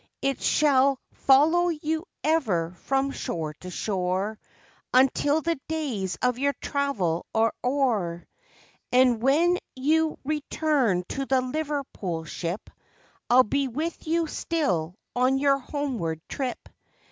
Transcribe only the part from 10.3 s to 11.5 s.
turn to the